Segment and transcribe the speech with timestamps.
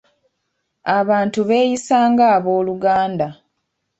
[0.99, 3.27] Abantu beeyisa nga abooluganda.